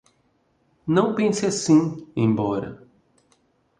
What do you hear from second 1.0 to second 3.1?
pense assim, embora!